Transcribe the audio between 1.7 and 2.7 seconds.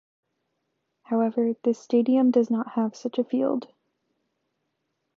stadium does not